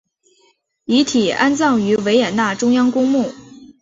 [0.85, 3.31] 遗体安葬于维也纳中央公墓。